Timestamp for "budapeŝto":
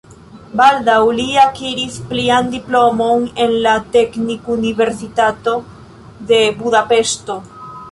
6.65-7.41